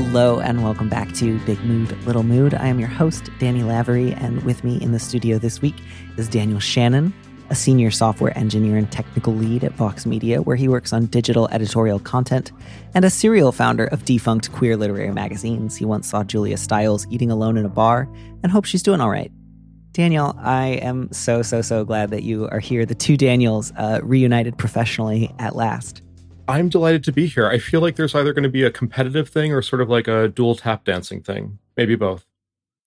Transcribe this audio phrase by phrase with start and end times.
[0.00, 2.54] Hello and welcome back to Big Mood, Little Mood.
[2.54, 5.74] I am your host, Danny Lavery, and with me in the studio this week
[6.16, 7.12] is Daniel Shannon,
[7.50, 11.48] a senior software engineer and technical lead at Vox Media, where he works on digital
[11.48, 12.52] editorial content,
[12.94, 15.74] and a serial founder of defunct queer literary magazines.
[15.74, 18.08] He once saw Julia Stiles eating alone in a bar
[18.44, 19.32] and hopes she's doing all right.
[19.90, 22.86] Daniel, I am so, so, so glad that you are here.
[22.86, 26.02] The two Daniels uh, reunited professionally at last.
[26.48, 27.46] I'm delighted to be here.
[27.46, 30.08] I feel like there's either going to be a competitive thing or sort of like
[30.08, 31.58] a dual tap dancing thing.
[31.76, 32.24] Maybe both.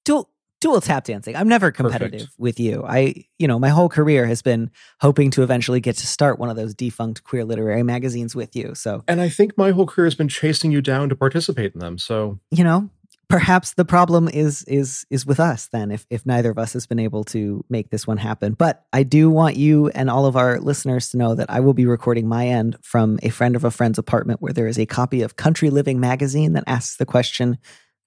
[0.04, 1.36] Dual dual tap dancing.
[1.36, 2.39] I'm never competitive Perfect.
[2.39, 2.84] with you.
[2.88, 6.50] I, you know, my whole career has been hoping to eventually get to start one
[6.50, 8.76] of those defunct queer literary magazines with you.
[8.76, 11.80] So, And I think my whole career has been chasing you down to participate in
[11.80, 11.98] them.
[11.98, 12.89] So you know,
[13.31, 16.85] perhaps the problem is is is with us then if if neither of us has
[16.85, 18.53] been able to make this one happen.
[18.53, 21.73] But I do want you and all of our listeners to know that I will
[21.73, 24.85] be recording my end from a friend of a friend's apartment where there is a
[24.85, 27.57] copy of Country Living magazine that asks the question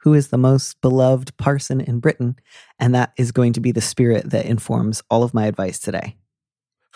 [0.05, 2.37] who is the most beloved parson in Britain?
[2.79, 6.17] And that is going to be the spirit that informs all of my advice today.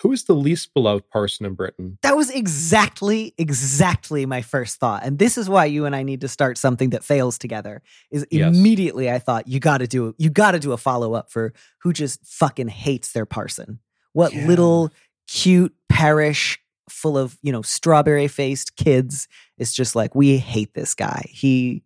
[0.00, 1.98] Who is the least beloved parson in Britain?
[2.02, 5.02] That was exactly, exactly my first thought.
[5.04, 7.82] And this is why you and I need to start something that fails together.
[8.10, 8.56] Is Yes.
[8.56, 12.68] immediately I thought you gotta do you gotta do a follow-up for who just fucking
[12.68, 13.80] hates their parson.
[14.12, 14.46] What Yeah.
[14.46, 14.90] little
[15.26, 19.28] cute parish full of, you know, strawberry faced kids
[19.58, 21.24] is just like, we hate this guy.
[21.28, 21.82] He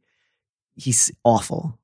[0.76, 1.78] he's awful.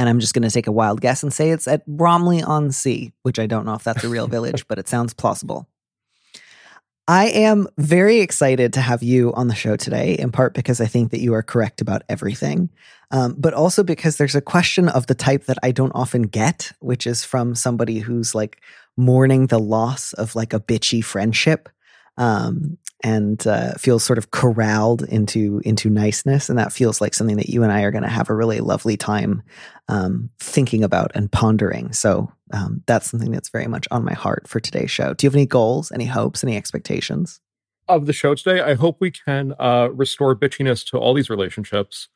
[0.00, 3.12] And I'm just gonna take a wild guess and say it's at Bromley on Sea,
[3.22, 5.68] which I don't know if that's a real village, but it sounds plausible.
[7.06, 10.86] I am very excited to have you on the show today, in part because I
[10.86, 12.70] think that you are correct about everything,
[13.10, 16.72] um, but also because there's a question of the type that I don't often get,
[16.80, 18.62] which is from somebody who's like
[18.96, 21.68] mourning the loss of like a bitchy friendship.
[22.16, 27.36] Um, and uh, feels sort of corralled into into niceness, and that feels like something
[27.36, 29.42] that you and I are going to have a really lovely time
[29.88, 31.92] um, thinking about and pondering.
[31.92, 35.14] So um, that's something that's very much on my heart for today's show.
[35.14, 37.40] Do you have any goals, any hopes, any expectations?
[37.88, 42.08] Of the show today, I hope we can uh, restore bitchiness to all these relationships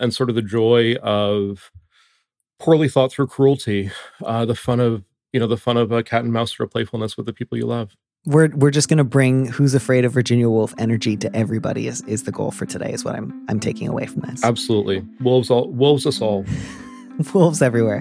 [0.00, 1.70] and sort of the joy of
[2.58, 3.90] poorly thought through cruelty,
[4.24, 7.16] uh, the fun of you know the fun of a cat and mouse of playfulness
[7.16, 7.96] with the people you love.
[8.24, 11.88] We're we're just going to bring "Who's Afraid of Virginia Woolf" energy to everybody.
[11.88, 12.92] Is is the goal for today?
[12.92, 14.44] Is what I'm I'm taking away from this.
[14.44, 16.44] Absolutely, wolves all wolves us all.
[17.34, 18.00] Wolves everywhere.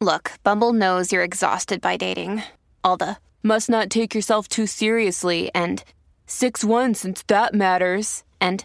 [0.00, 2.42] Look, Bumble knows you're exhausted by dating.
[2.84, 5.82] All the must not take yourself too seriously and
[6.26, 8.22] 6 1 since that matters.
[8.40, 8.64] And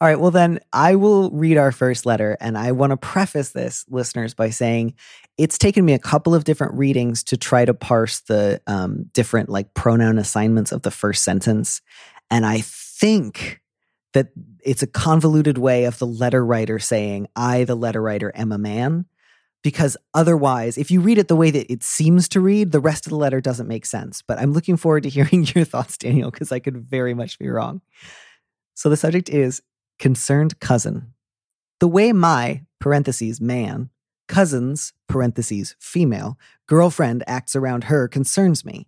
[0.00, 0.18] All right.
[0.18, 2.36] Well, then I will read our first letter.
[2.40, 4.94] And I want to preface this, listeners, by saying
[5.38, 9.48] it's taken me a couple of different readings to try to parse the um, different
[9.48, 11.80] like pronoun assignments of the first sentence.
[12.30, 13.60] And I think
[14.14, 14.28] that
[14.64, 18.58] it's a convoluted way of the letter writer saying, I, the letter writer, am a
[18.58, 19.06] man.
[19.62, 23.06] Because otherwise, if you read it the way that it seems to read, the rest
[23.06, 24.22] of the letter doesn't make sense.
[24.22, 27.48] But I'm looking forward to hearing your thoughts, Daniel, because I could very much be
[27.48, 27.80] wrong.
[28.74, 29.62] So the subject is
[29.98, 31.12] concerned cousin.
[31.80, 33.90] The way my, parentheses, man,
[34.28, 38.86] cousin's, parentheses, female, girlfriend acts around her concerns me.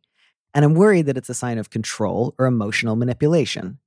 [0.54, 3.78] And I'm worried that it's a sign of control or emotional manipulation.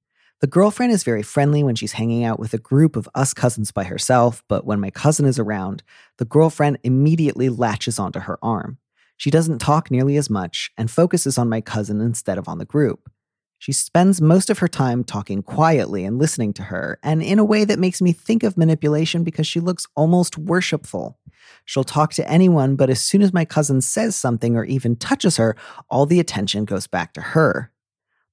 [0.42, 3.72] The girlfriend is very friendly when she's hanging out with a group of us cousins
[3.72, 5.84] by herself, but when my cousin is around,
[6.18, 8.78] the girlfriend immediately latches onto her arm.
[9.18, 12.66] She doesn't talk nearly as much and focuses on my cousin instead of on the
[12.66, 13.10] group.
[13.60, 17.46] She spends most of her time talking quietly and listening to her, and in a
[17.46, 21.20] way that makes me think of manipulation because she looks almost worshipful.
[21.66, 25.38] She'll talk to anyone, but as soon as my cousin says something or even touches
[25.38, 25.58] her,
[25.90, 27.72] all the attention goes back to her.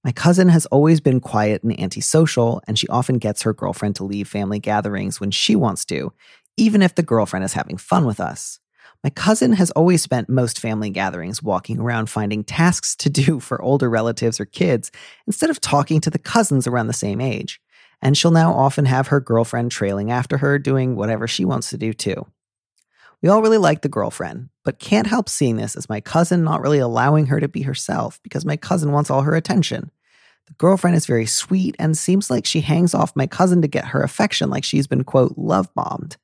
[0.05, 4.05] My cousin has always been quiet and antisocial, and she often gets her girlfriend to
[4.05, 6.13] leave family gatherings when she wants to,
[6.57, 8.61] even if the girlfriend is having fun with us.
[9.07, 13.63] My cousin has always spent most family gatherings walking around finding tasks to do for
[13.63, 14.91] older relatives or kids
[15.29, 17.61] instead of talking to the cousins around the same age.
[18.03, 21.79] And she'll now often have her girlfriend trailing after her, doing whatever she wants to
[21.79, 22.27] do too.
[23.23, 26.61] We all really like the girlfriend, but can't help seeing this as my cousin not
[26.61, 29.93] really allowing her to be herself because my cousin wants all her attention.
[30.49, 33.85] The girlfriend is very sweet and seems like she hangs off my cousin to get
[33.85, 36.17] her affection, like she's been, quote, love bombed.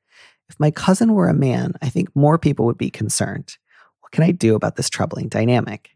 [0.48, 3.56] If my cousin were a man, I think more people would be concerned.
[4.00, 5.90] What can I do about this troubling dynamic?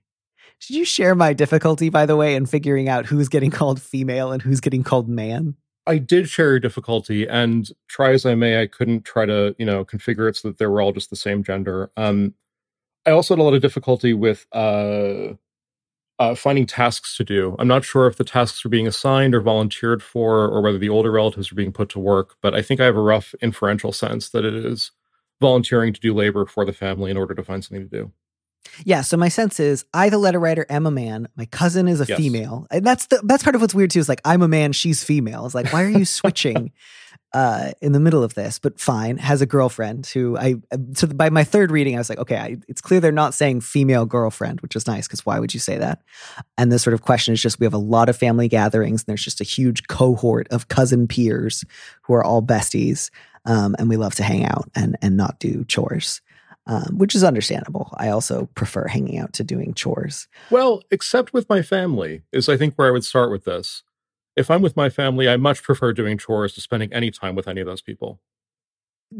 [0.60, 4.32] Did you share my difficulty, by the way, in figuring out who's getting called female
[4.32, 5.56] and who's getting called man?
[5.86, 9.64] I did share your difficulty, and try as I may, I couldn't try to, you
[9.64, 11.92] know, configure it so that they were all just the same gender.
[11.96, 12.34] Um,
[13.06, 15.34] I also had a lot of difficulty with uh,
[16.18, 17.56] uh, finding tasks to do.
[17.58, 20.88] I'm not sure if the tasks are being assigned or volunteered for, or whether the
[20.88, 22.36] older relatives are being put to work.
[22.40, 24.92] But I think I have a rough inferential sense that it is
[25.40, 28.12] volunteering to do labor for the family in order to find something to do.
[28.84, 31.28] Yeah, so my sense is I, the letter writer, am a man.
[31.36, 32.18] My cousin is a Yes.
[32.18, 34.00] female, and that's the that's part of what's weird too.
[34.00, 35.46] Is like I'm a man, she's female.
[35.46, 36.72] It's like why are you switching
[37.32, 38.58] uh, in the middle of this?
[38.58, 40.56] But fine, has a girlfriend who I
[40.94, 43.60] so by my third reading, I was like, okay, I, it's clear they're not saying
[43.62, 46.02] female girlfriend, which is nice because why would you say that?
[46.56, 49.06] And the sort of question is just we have a lot of family gatherings, and
[49.06, 51.64] there's just a huge cohort of cousin peers
[52.02, 53.10] who are all besties,
[53.44, 56.20] um, and we love to hang out and and not do chores
[56.66, 57.94] um, which is understandable.
[57.96, 60.28] I also prefer hanging out to doing chores.
[60.50, 63.82] Well, except with my family, is I think where I would start with this.
[64.36, 67.48] If I'm with my family, I much prefer doing chores to spending any time with
[67.48, 68.20] any of those people.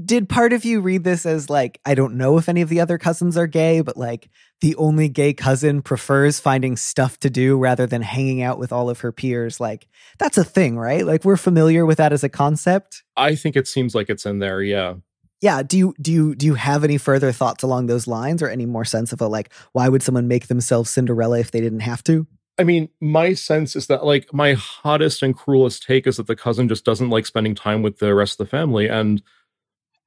[0.05, 2.81] Did part of you read this as like, I don't know if any of the
[2.81, 4.29] other cousins are gay, but like
[4.61, 8.91] the only gay cousin prefers finding stuff to do rather than hanging out with all
[8.91, 9.61] of her peers?
[9.61, 9.87] Like,
[10.19, 11.07] that's a thing, right?
[11.07, 13.05] Like, we're familiar with that as a concept.
[13.17, 14.95] I think it seems like it's in there, yeah.
[15.43, 15.63] Yeah.
[15.63, 18.67] Do you do you do you have any further thoughts along those lines, or any
[18.67, 22.03] more sense of a like, why would someone make themselves Cinderella if they didn't have
[22.05, 22.27] to?
[22.59, 26.37] I mean, my sense is that like my hottest and cruelest take is that the
[26.37, 28.89] cousin just doesn't like spending time with the rest of the family.
[28.89, 29.23] And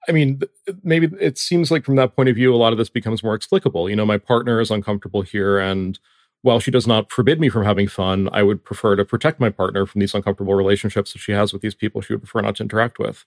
[0.07, 0.41] I mean,
[0.83, 3.35] maybe it seems like from that point of view, a lot of this becomes more
[3.35, 3.89] explicable.
[3.89, 5.59] You know, my partner is uncomfortable here.
[5.59, 5.99] And
[6.41, 9.49] while she does not forbid me from having fun, I would prefer to protect my
[9.49, 12.55] partner from these uncomfortable relationships that she has with these people she would prefer not
[12.55, 13.25] to interact with.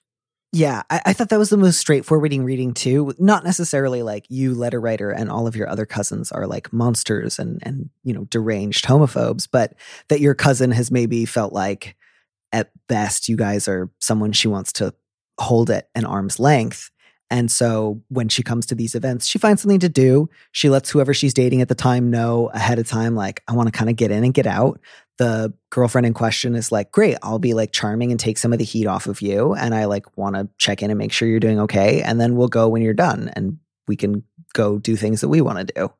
[0.55, 3.11] Yeah, I, I thought that was the most straightforward reading too.
[3.17, 7.39] Not necessarily like you, letter writer, and all of your other cousins are like monsters
[7.39, 9.73] and and you know deranged homophobes, but
[10.09, 11.95] that your cousin has maybe felt like
[12.51, 14.93] at best you guys are someone she wants to
[15.39, 16.91] hold at an arm's length.
[17.31, 20.29] And so when she comes to these events, she finds something to do.
[20.51, 23.67] She lets whoever she's dating at the time know ahead of time, like, I want
[23.67, 24.79] to kind of get in and get out.
[25.17, 28.59] The girlfriend in question is like, Great, I'll be like charming and take some of
[28.59, 29.53] the heat off of you.
[29.53, 32.01] And I like want to check in and make sure you're doing okay.
[32.01, 35.41] And then we'll go when you're done and we can go do things that we
[35.41, 35.93] want to do.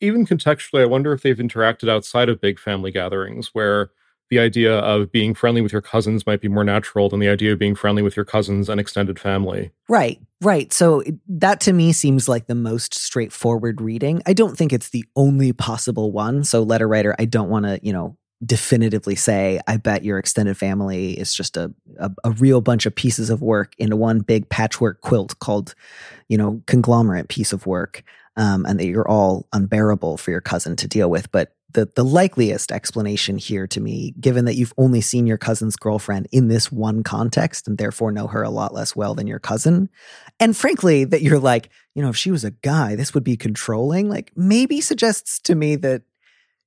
[0.00, 3.90] Even contextually, I wonder if they've interacted outside of big family gatherings where
[4.30, 7.52] the idea of being friendly with your cousins might be more natural than the idea
[7.52, 9.70] of being friendly with your cousins and extended family.
[9.88, 10.72] Right, right.
[10.72, 14.22] So that to me seems like the most straightforward reading.
[14.26, 16.44] I don't think it's the only possible one.
[16.44, 20.56] So, letter writer, I don't want to, you know, definitively say, I bet your extended
[20.56, 24.48] family is just a, a, a real bunch of pieces of work into one big
[24.48, 25.74] patchwork quilt called,
[26.28, 28.04] you know, conglomerate piece of work.
[28.36, 31.32] Um, and that you're all unbearable for your cousin to deal with.
[31.32, 35.76] But the the likeliest explanation here to me, given that you've only seen your cousin's
[35.76, 39.38] girlfriend in this one context and therefore know her a lot less well than your
[39.38, 39.88] cousin,
[40.40, 43.36] and frankly, that you're like, you know, if she was a guy, this would be
[43.36, 46.02] controlling, like maybe suggests to me that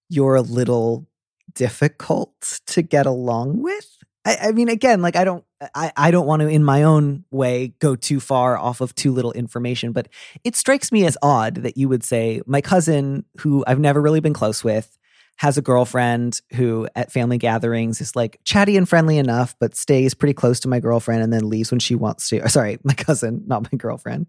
[0.10, 1.08] you're a little
[1.54, 4.01] difficult to get along with.
[4.24, 7.26] I, I mean, again, like I don't, I, I don't want to, in my own
[7.32, 9.92] way, go too far off of too little information.
[9.92, 10.10] But
[10.44, 14.20] it strikes me as odd that you would say my cousin, who I've never really
[14.20, 14.98] been close with,
[15.38, 20.14] has a girlfriend who at family gatherings is like chatty and friendly enough, but stays
[20.14, 22.48] pretty close to my girlfriend and then leaves when she wants to.
[22.50, 24.28] Sorry, my cousin, not my girlfriend.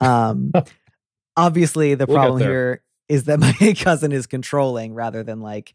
[0.00, 0.52] Um,
[1.36, 5.74] obviously, the We'll problem here is that my cousin is controlling rather than like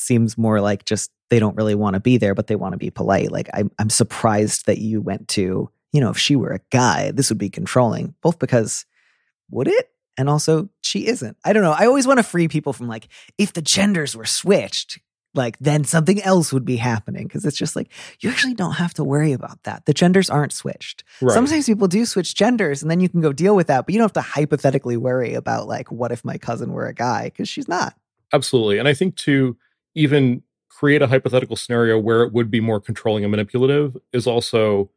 [0.00, 2.78] seems more like just they don't really want to be there, but they want to
[2.78, 3.32] be polite.
[3.32, 7.10] Like I'm, I'm surprised that you went to, you know, if she were a guy,
[7.12, 8.86] this would be controlling, both because
[9.50, 9.90] would it?
[10.16, 11.36] And also, she isn't.
[11.44, 11.74] I don't know.
[11.76, 15.00] I always want to free people from like, if the genders were switched,
[15.34, 17.28] like then something else would be happening.
[17.28, 19.86] Cause it's just like, you actually don't have to worry about that.
[19.86, 21.02] The genders aren't switched.
[21.20, 21.34] Right.
[21.34, 23.98] Sometimes people do switch genders and then you can go deal with that, but you
[23.98, 27.32] don't have to hypothetically worry about like, what if my cousin were a guy?
[27.36, 27.96] Cause she's not.
[28.32, 28.78] Absolutely.
[28.78, 29.56] And I think to
[29.94, 34.90] even create a hypothetical scenario where it would be more controlling and manipulative is also,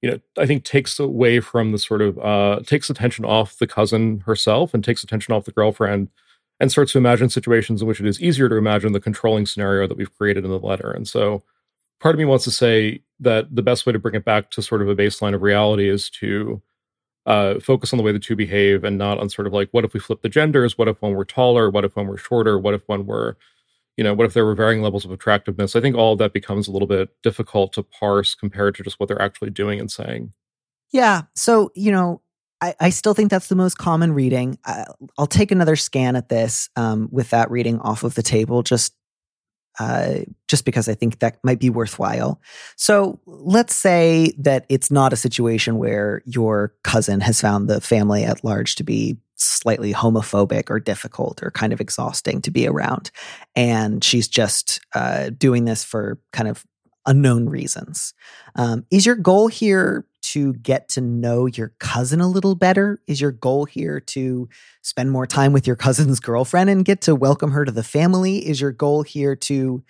[0.00, 3.66] you know, I think takes away from the sort of uh takes attention off the
[3.66, 6.08] cousin herself and takes attention off the girlfriend
[6.60, 9.88] and starts to imagine situations in which it is easier to imagine the controlling scenario
[9.88, 10.90] that we've created in the letter.
[10.90, 11.42] And so
[12.00, 14.62] part of me wants to say that the best way to bring it back to
[14.62, 16.62] sort of a baseline of reality is to
[17.26, 19.84] uh, focus on the way the two behave and not on sort of like what
[19.84, 20.78] if we flip the genders?
[20.78, 21.70] What if one were taller?
[21.70, 22.58] What if one were shorter?
[22.58, 23.36] What if one were
[23.96, 26.32] you know what if there were varying levels of attractiveness i think all of that
[26.32, 29.90] becomes a little bit difficult to parse compared to just what they're actually doing and
[29.90, 30.32] saying
[30.94, 31.22] Yeah.
[31.34, 32.22] So, you know,
[32.60, 34.58] I, I still think that's the most common reading.
[34.64, 34.84] I,
[35.18, 38.94] I'll take another scan at this um, with that reading off of the table, just
[39.80, 42.40] uh, just because I think that might be worthwhile.
[42.76, 48.22] So let's say that it's not a situation where your cousin has found the family
[48.22, 53.10] at large to be slightly homophobic or difficult or kind of exhausting to be around.
[53.56, 56.64] And she's just uh, doing this for kind of
[57.06, 58.14] unknown reasons.
[58.56, 63.00] Um, is your goal here to get to know your cousin a little better?
[63.06, 64.48] Is your goal here to
[64.82, 68.38] spend more time with your cousin's girlfriend and get to welcome her to the family?
[68.46, 69.84] Is your goal here to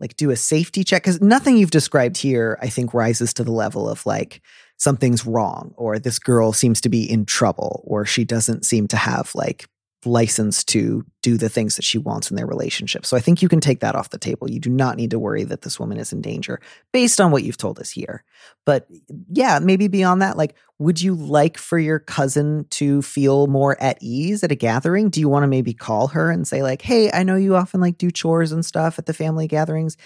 [0.00, 1.02] like do a safety check?
[1.02, 4.40] Because nothing you've described here, I think, rises to the level of like
[4.76, 8.96] something's wrong or this girl seems to be in trouble or she doesn't seem to
[8.96, 9.66] have like
[10.06, 13.06] license to do the things that she wants in their relationship.
[13.06, 14.50] So I think you can take that off the table.
[14.50, 16.60] You do not need to worry that this woman is in danger
[16.92, 18.24] based on what you've told us here.
[18.64, 18.86] But
[19.30, 23.98] yeah, maybe beyond that, like, would you like for your cousin to feel more at
[24.00, 25.08] ease at a gathering?
[25.08, 27.80] Do you want to maybe call her and say, like, hey, I know you often
[27.80, 29.96] like do chores and stuff at the family gatherings.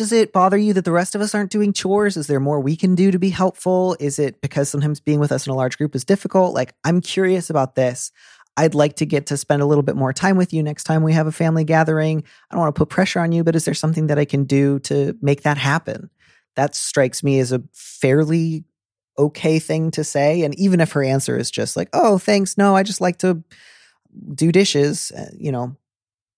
[0.00, 2.16] Does it bother you that the rest of us aren't doing chores?
[2.16, 3.98] Is there more we can do to be helpful?
[4.00, 6.54] Is it because sometimes being with us in a large group is difficult?
[6.54, 8.10] Like, I'm curious about this.
[8.56, 11.02] I'd like to get to spend a little bit more time with you next time
[11.02, 12.24] we have a family gathering.
[12.50, 14.44] I don't want to put pressure on you, but is there something that I can
[14.44, 16.08] do to make that happen?
[16.56, 18.64] That strikes me as a fairly
[19.18, 20.44] okay thing to say.
[20.44, 23.44] And even if her answer is just like, oh, thanks, no, I just like to
[24.34, 25.76] do dishes, uh, you know,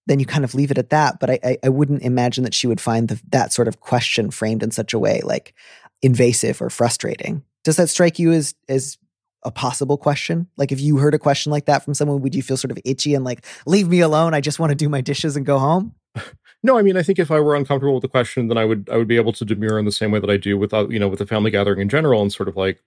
[0.07, 1.21] then you kind of leave it at that.
[1.21, 4.31] But I, I, I wouldn't imagine that she would find the, that sort of question
[4.31, 5.55] framed in such a way like
[6.03, 7.43] invasive or frustrating.
[7.65, 8.99] Does that strike you as as
[9.45, 10.49] a possible question?
[10.57, 12.79] Like if you heard a question like that from someone, would you feel sort of
[12.85, 14.35] itchy and like, leave me alone?
[14.35, 15.95] I just want to do my dishes and go home?
[16.63, 18.89] no i mean i think if i were uncomfortable with the question then i would
[18.93, 20.87] i would be able to demur in the same way that i do with uh,
[20.89, 22.83] you know with the family gathering in general and sort of like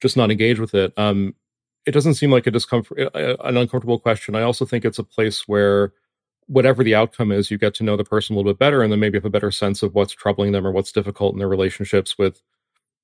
[0.00, 1.34] just not engage with it um
[1.86, 5.04] it doesn't seem like a discomfort uh, an uncomfortable question i also think it's a
[5.04, 5.92] place where
[6.46, 8.92] whatever the outcome is you get to know the person a little bit better and
[8.92, 11.48] then maybe have a better sense of what's troubling them or what's difficult in their
[11.48, 12.42] relationships with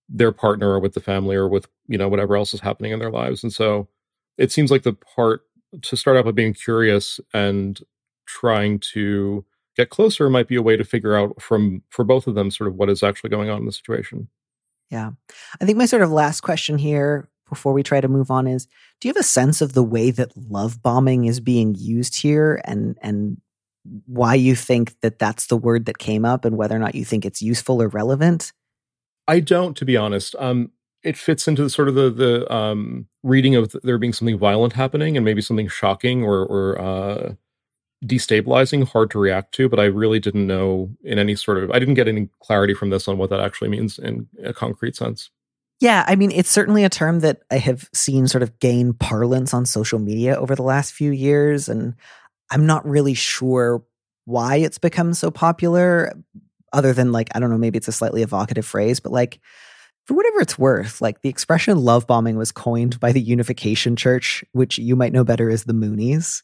[0.09, 2.99] their partner or with the family or with you know whatever else is happening in
[2.99, 3.89] their lives and so
[4.37, 5.43] it seems like the part
[5.83, 7.81] to start out by being curious and
[8.27, 9.45] trying to
[9.77, 12.69] get closer might be a way to figure out from for both of them sort
[12.69, 14.29] of what is actually going on in the situation
[14.91, 15.13] Yeah.
[15.61, 18.67] I think my sort of last question here before we try to move on is
[19.01, 22.63] do you have a sense of the way that love bombing is being used here
[22.65, 23.37] and and
[24.07, 27.05] why you think that that's the word that came up and whether or not you
[27.05, 28.53] think it's useful or relevant?
[29.29, 30.71] i don't to be honest um
[31.03, 34.73] it fits into the sort of the the um reading of there being something violent
[34.73, 37.35] happening and maybe something shocking or or uh
[38.05, 41.79] destabilizing hard to react to but i really didn't know in any sort of i
[41.79, 45.31] didn't get any clarity from this on what that actually means in a concrete sense
[45.81, 49.55] Yeah, I mean, it's certainly a term that I have seen sort of gain parlance
[49.55, 51.69] on social media over the last few years.
[51.69, 51.95] And
[52.51, 53.83] I'm not really sure
[54.27, 56.13] why it's become so popular,
[56.73, 59.41] other than like, I don't know, maybe it's a slightly evocative phrase, but like,
[60.07, 64.45] for whatever it's worth, like the expression love bombing was coined by the Unification Church,
[64.53, 66.43] which you might know better as the Moonies.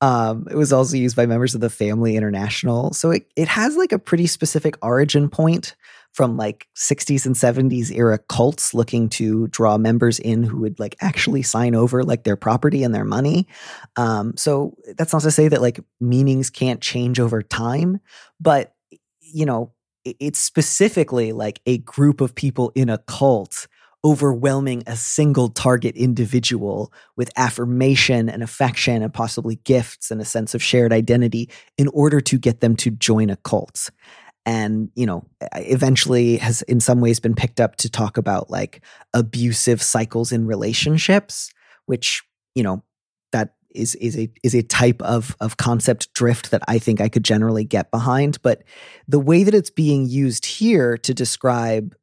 [0.00, 2.92] Um, it was also used by members of the Family International.
[2.92, 5.74] So it, it has like a pretty specific origin point
[6.16, 10.96] from like 60s and 70s era cults looking to draw members in who would like
[11.02, 13.46] actually sign over like their property and their money.
[13.96, 18.00] Um, so that's not to say that like meanings can't change over time,
[18.40, 18.74] but
[19.20, 23.66] you know, it's specifically like a group of people in a cult
[24.04, 30.54] overwhelming a single target individual with affirmation and affection and possibly gifts and a sense
[30.54, 33.90] of shared identity in order to get them to join a cult
[34.46, 35.26] and you know
[35.56, 38.80] eventually has in some ways been picked up to talk about like
[39.12, 41.52] abusive cycles in relationships
[41.84, 42.22] which
[42.54, 42.82] you know
[43.32, 47.10] that is is a is a type of of concept drift that I think I
[47.10, 48.62] could generally get behind but
[49.06, 51.94] the way that it's being used here to describe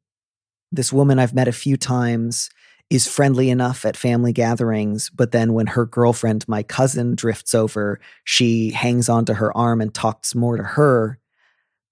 [0.70, 2.50] this woman I've met a few times
[2.90, 7.98] is friendly enough at family gatherings, but then when her girlfriend, my cousin, drifts over,
[8.24, 11.18] she hangs onto her arm and talks more to her.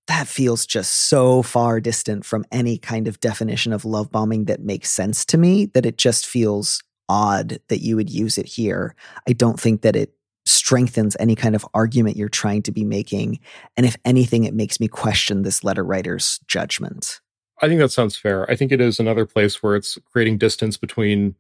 [0.09, 4.61] That feels just so far distant from any kind of definition of love bombing that
[4.61, 8.95] makes sense to me that it just feels odd that you would use it here.
[9.29, 13.39] I don't think that it strengthens any kind of argument you're trying to be making.
[13.77, 17.21] And if anything, it makes me question this letter writer's judgment.
[17.61, 18.51] I think that sounds fair.
[18.51, 21.37] I think it is another place where it's creating distance between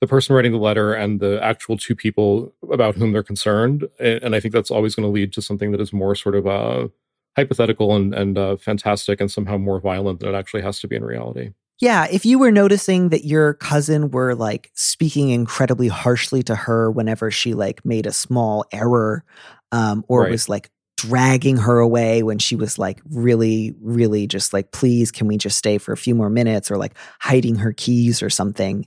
[0.00, 3.88] the person writing the letter and the actual two people about whom they're concerned.
[3.98, 6.46] And I think that's always going to lead to something that is more sort of
[6.46, 6.88] uh,
[7.36, 10.96] hypothetical and, and uh, fantastic and somehow more violent than it actually has to be
[10.96, 11.50] in reality.
[11.80, 16.90] Yeah, if you were noticing that your cousin were like speaking incredibly harshly to her
[16.90, 19.24] whenever she like made a small error
[19.72, 20.30] um, or right.
[20.30, 25.26] was like dragging her away when she was like really, really just like, please, can
[25.26, 28.86] we just stay for a few more minutes or like hiding her keys or something.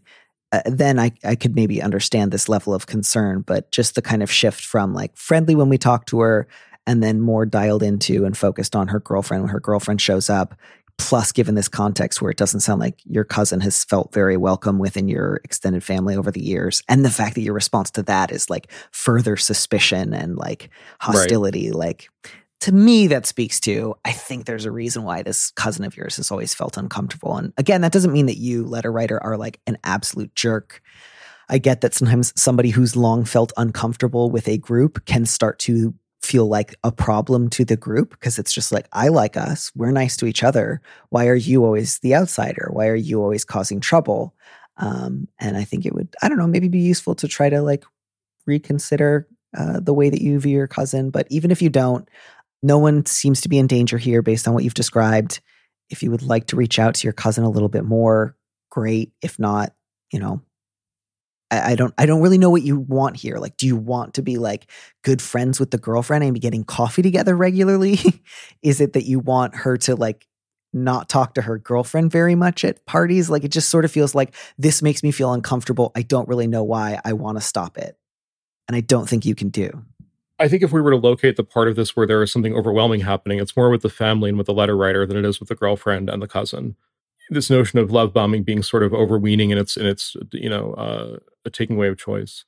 [0.54, 4.24] Uh, then I, I could maybe understand this level of concern, but just the kind
[4.24, 6.48] of shift from like friendly when we talk to her
[6.88, 10.56] and then more dialed into and focused on her girlfriend when her girlfriend shows up
[10.98, 14.80] plus given this context where it doesn't sound like your cousin has felt very welcome
[14.80, 18.32] within your extended family over the years and the fact that your response to that
[18.32, 20.70] is like further suspicion and like
[21.00, 21.78] hostility right.
[21.78, 22.10] like
[22.60, 26.18] to me that speaks to i think there's a reason why this cousin of yours
[26.18, 29.60] has always felt uncomfortable and again that doesn't mean that you letter writer are like
[29.68, 30.82] an absolute jerk
[31.48, 35.94] i get that sometimes somebody who's long felt uncomfortable with a group can start to
[36.28, 39.92] feel like a problem to the group because it's just like I like us, we're
[39.92, 40.82] nice to each other.
[41.10, 42.70] Why are you always the outsider?
[42.72, 44.36] Why are you always causing trouble?
[44.76, 47.62] Um, and I think it would I don't know maybe be useful to try to
[47.62, 47.86] like
[48.46, 51.12] reconsider uh, the way that you view your cousin.
[51.12, 52.08] But even if you don't,
[52.62, 55.40] no one seems to be in danger here based on what you've described.
[55.90, 58.36] If you would like to reach out to your cousin a little bit more,
[58.70, 59.14] great.
[59.22, 59.74] If not,
[60.12, 60.42] you know,
[61.50, 63.38] I, don't I don't really know what you want here.
[63.38, 64.70] Like, do you want to be like
[65.04, 68.00] good friends with the girlfriend and be getting coffee together regularly?
[68.62, 70.28] Is it that you want her to like
[70.74, 73.30] not talk to her girlfriend very much at parties?
[73.30, 75.92] Like it just sort of feels like this makes me feel uncomfortable.
[75.96, 77.00] I don't really know why.
[77.06, 77.98] I want to stop it.
[78.68, 79.86] And I don't think you can do.
[80.40, 82.54] I think if we were to locate the part of this where there is something
[82.54, 85.40] overwhelming happening, it's more with the family and with the letter writer than it is
[85.40, 86.76] with the girlfriend and the cousin
[87.30, 90.74] this notion of love bombing being sort of overweening and it's and it's you know
[90.74, 92.46] uh, a taking away of choice.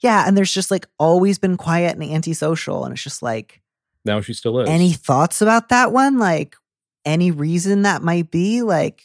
[0.00, 3.62] Yeah, and there's just like always been quiet and antisocial, and it's just like
[4.04, 4.68] now she still is.
[4.68, 6.18] Any thoughts about that one?
[6.18, 6.56] Like
[7.04, 8.62] any reason that might be?
[8.62, 9.02] Like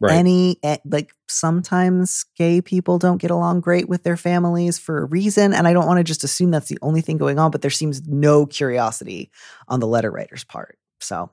[0.00, 0.12] right.
[0.12, 5.52] any like sometimes gay people don't get along great with their families for a reason,
[5.54, 7.70] and I don't want to just assume that's the only thing going on, but there
[7.70, 9.30] seems no curiosity
[9.66, 10.78] on the letter writer's part.
[11.00, 11.30] So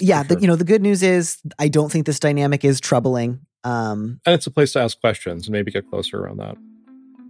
[0.00, 0.36] yeah, sure.
[0.36, 3.40] the, you know, the good news is I don't think this dynamic is troubling.
[3.64, 6.56] Um, and it's a place to ask questions and maybe get closer around that.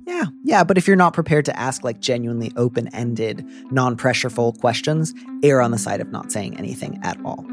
[0.06, 4.58] Yeah, yeah, but if you're not prepared to ask like genuinely open ended, non pressureful
[4.60, 7.44] questions, err on the side of not saying anything at all.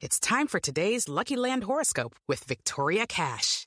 [0.00, 3.66] It's time for today's Lucky Land horoscope with Victoria Cash.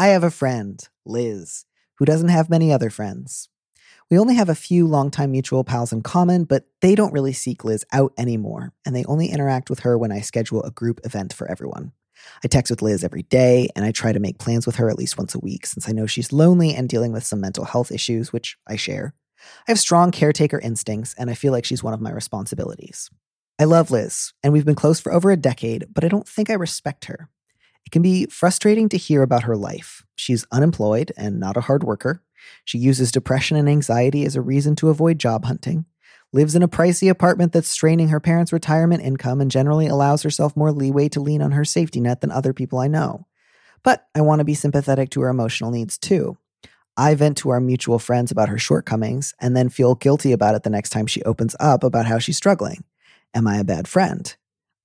[0.00, 1.66] I have a friend, Liz,
[1.98, 3.50] who doesn't have many other friends.
[4.10, 7.66] We only have a few longtime mutual pals in common, but they don't really seek
[7.66, 11.34] Liz out anymore, and they only interact with her when I schedule a group event
[11.34, 11.92] for everyone.
[12.42, 14.96] I text with Liz every day, and I try to make plans with her at
[14.96, 17.92] least once a week since I know she's lonely and dealing with some mental health
[17.92, 19.12] issues, which I share.
[19.68, 23.10] I have strong caretaker instincts, and I feel like she's one of my responsibilities.
[23.58, 26.48] I love Liz, and we've been close for over a decade, but I don't think
[26.48, 27.28] I respect her.
[27.86, 30.04] It can be frustrating to hear about her life.
[30.14, 32.22] She's unemployed and not a hard worker.
[32.64, 35.86] She uses depression and anxiety as a reason to avoid job hunting,
[36.32, 40.56] lives in a pricey apartment that's straining her parents' retirement income, and generally allows herself
[40.56, 43.26] more leeway to lean on her safety net than other people I know.
[43.82, 46.36] But I want to be sympathetic to her emotional needs too.
[46.96, 50.64] I vent to our mutual friends about her shortcomings and then feel guilty about it
[50.64, 52.84] the next time she opens up about how she's struggling.
[53.32, 54.34] Am I a bad friend?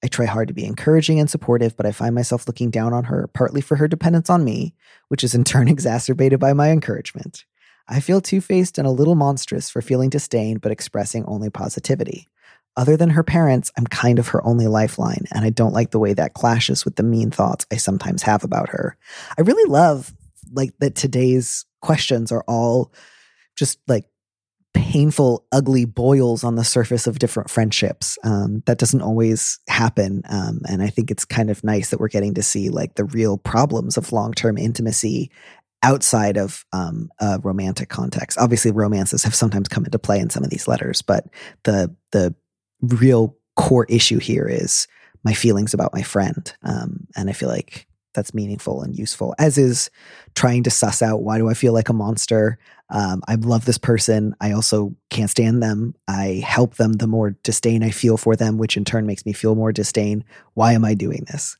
[0.06, 3.06] I try hard to be encouraging and supportive, but I find myself looking down on
[3.06, 4.76] her, partly for her dependence on me,
[5.08, 7.44] which is in turn exacerbated by my encouragement.
[7.88, 12.28] I feel two faced and a little monstrous for feeling disdain but expressing only positivity.
[12.78, 15.98] Other than her parents, I'm kind of her only lifeline, and I don't like the
[15.98, 18.96] way that clashes with the mean thoughts I sometimes have about her.
[19.40, 20.14] I really love
[20.54, 22.94] like that today's questions are all
[23.56, 24.06] just like
[24.76, 28.18] painful, ugly boils on the surface of different friendships.
[28.24, 30.22] Um, that doesn't always happen.
[30.30, 33.06] Um, and I think it's kind of nice that we're getting to see like the
[33.06, 35.32] real problems of long term intimacy
[35.82, 38.38] outside of um, a romantic context.
[38.38, 41.26] Obviously, romances have sometimes come into play in some of these letters, but
[41.64, 42.36] the the
[42.82, 44.88] real core issue here is
[45.24, 49.36] my feelings about my friend, um, and I feel like that's meaningful and useful.
[49.38, 49.90] As is
[50.34, 52.58] trying to suss out why do I feel like a monster.
[52.90, 54.36] Um, I love this person.
[54.40, 55.96] I also can't stand them.
[56.08, 59.34] I help them the more disdain I feel for them, which in turn makes me
[59.34, 60.24] feel more disdain.
[60.54, 61.58] Why am I doing this?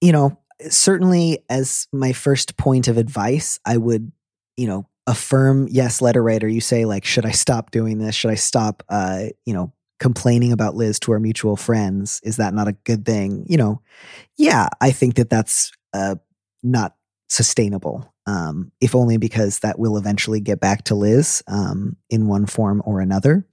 [0.00, 0.38] You know,
[0.68, 4.12] certainly as my first point of advice, I would,
[4.56, 8.14] you know, affirm, yes, letter writer, you say like, should I stop doing this?
[8.14, 12.20] Should I stop, uh, you know, complaining about Liz to our mutual friends?
[12.24, 13.46] Is that not a good thing?
[13.48, 13.82] You know,
[14.36, 16.16] yeah, I think that that's uh,
[16.62, 16.96] not
[17.28, 18.12] sustainable.
[18.26, 22.82] Um, if only because that will eventually get back to Liz um, in one form
[22.84, 23.46] or another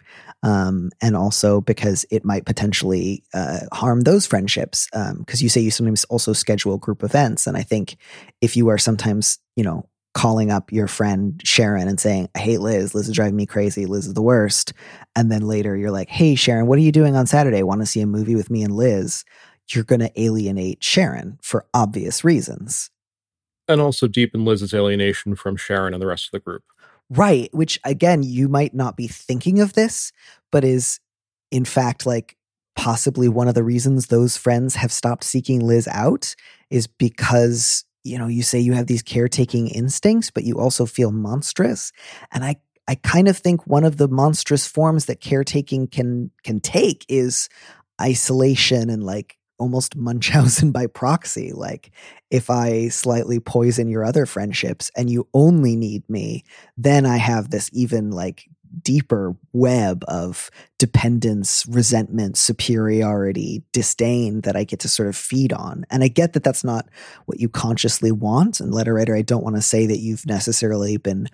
[0.44, 4.88] um, and also because it might potentially uh, harm those friendships.
[4.92, 7.98] Because um, you say you sometimes also schedule group events, and I think
[8.42, 12.60] if you are sometimes, you know, calling up your friend Sharon and saying, I hate
[12.60, 12.96] Liz.
[12.96, 13.86] Liz is driving me crazy.
[13.86, 14.74] Liz is the worst.
[15.16, 17.62] And then later you're like, hey, Sharon, what are you doing on Saturday?
[17.64, 19.24] Want to see a movie with me and Liz?
[19.72, 22.90] You're going to alienate Sharon for obvious reasons.
[23.68, 26.64] And also deepen Liz's alienation from Sharon and the rest of the group.
[27.10, 27.50] Right.
[27.54, 30.12] Which again, you might not be thinking of this,
[30.52, 31.00] but is
[31.52, 32.38] in fact like
[32.76, 36.36] possibly one of the reasons those friends have stopped seeking Liz out
[36.70, 41.12] is because, you know, you say you have these caretaking instincts, but you also feel
[41.12, 41.92] monstrous.
[42.32, 42.56] And I
[42.88, 47.50] I kind of think one of the monstrous forms that caretaking can can take is
[48.02, 51.52] isolation and like almost Munchausen by proxy.
[51.52, 51.92] Like,
[52.30, 56.44] if I slightly poison your other friendships and you only need me,
[56.78, 58.46] then I have this even like
[58.82, 65.86] deeper web of dependence, resentment, superiority, disdain that I get to sort of feed on.
[65.90, 66.88] And I get that that's not
[67.26, 68.60] what you consciously want.
[68.60, 71.28] And letter writer, I don't want to say that you've necessarily been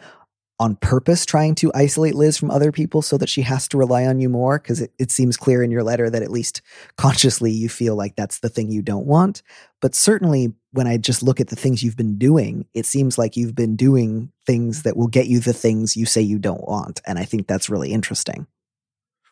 [0.59, 4.05] on purpose trying to isolate Liz from other people so that she has to rely
[4.05, 4.59] on you more?
[4.59, 6.61] Because it, it seems clear in your letter that at least
[6.97, 9.41] consciously you feel like that's the thing you don't want.
[9.81, 13.35] But certainly when I just look at the things you've been doing, it seems like
[13.35, 17.01] you've been doing things that will get you the things you say you don't want.
[17.05, 18.47] And I think that's really interesting.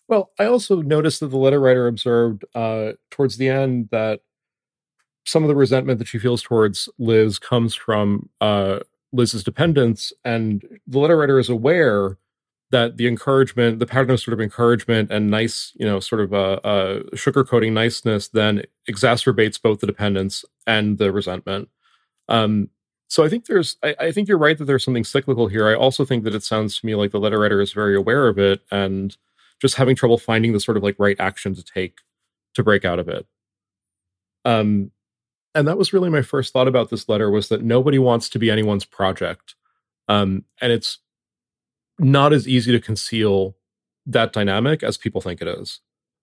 [0.08, 4.22] Well, I also noticed that the letter writer observed uh, towards the end that
[5.26, 8.80] some of the resentment that she feels towards Liz comes from uh,
[9.14, 12.18] Liz's dependence, and the letter writer is aware
[12.72, 16.34] that the encouragement, the pattern of sort of encouragement and nice, you know, sort of
[16.34, 21.70] uh, uh, sugarcoating niceness, then exacerbates both the dependence and the resentment.
[22.30, 22.70] Um,
[23.10, 25.68] so I think there's, I, I, think you're right that there's something cyclical here.
[25.68, 28.30] I also think that it sounds to me like the letter writer is very aware
[28.30, 29.18] of it and
[29.62, 31.98] just having trouble finding the sort of like right action to take
[32.54, 33.28] to break out of it.
[34.46, 34.92] Um,
[35.54, 38.40] and that was really my first thought about this letter was that nobody wants to
[38.40, 39.56] be anyone's project
[40.08, 41.00] um, and it's
[42.00, 43.56] not as easy to conceal
[44.06, 45.80] that dynamic as people think it is.